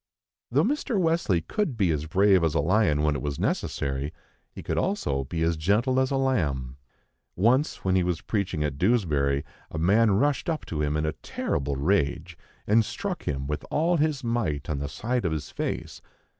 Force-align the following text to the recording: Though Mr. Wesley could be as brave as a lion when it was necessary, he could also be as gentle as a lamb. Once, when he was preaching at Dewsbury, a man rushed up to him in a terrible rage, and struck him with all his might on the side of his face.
Though 0.49 0.63
Mr. 0.63 0.99
Wesley 0.99 1.41
could 1.41 1.77
be 1.77 1.91
as 1.91 2.07
brave 2.07 2.43
as 2.43 2.55
a 2.55 2.59
lion 2.59 3.03
when 3.03 3.15
it 3.15 3.21
was 3.21 3.37
necessary, 3.37 4.11
he 4.49 4.63
could 4.63 4.79
also 4.79 5.25
be 5.25 5.43
as 5.43 5.55
gentle 5.57 5.99
as 5.99 6.09
a 6.09 6.15
lamb. 6.17 6.77
Once, 7.35 7.85
when 7.85 7.95
he 7.95 8.01
was 8.01 8.21
preaching 8.21 8.63
at 8.63 8.79
Dewsbury, 8.79 9.45
a 9.69 9.77
man 9.77 10.09
rushed 10.13 10.49
up 10.49 10.65
to 10.65 10.81
him 10.81 10.97
in 10.97 11.05
a 11.05 11.13
terrible 11.13 11.75
rage, 11.75 12.35
and 12.65 12.83
struck 12.83 13.25
him 13.27 13.45
with 13.45 13.63
all 13.69 13.97
his 13.97 14.23
might 14.23 14.71
on 14.71 14.79
the 14.79 14.89
side 14.89 15.23
of 15.23 15.31
his 15.31 15.51
face. 15.51 16.01